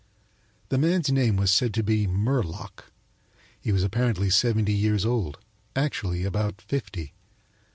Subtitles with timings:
[0.69, 2.85] The man's name was said to be Murlock.
[3.59, 5.37] He was apparently seventy years old,
[5.75, 7.13] actually about fifty.